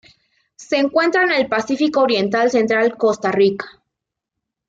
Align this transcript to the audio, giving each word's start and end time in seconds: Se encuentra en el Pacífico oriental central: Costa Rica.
Se 0.55 0.77
encuentra 0.77 1.21
en 1.21 1.31
el 1.31 1.47
Pacífico 1.47 1.99
oriental 2.01 2.49
central: 2.49 2.97
Costa 2.97 3.31
Rica. 3.31 3.83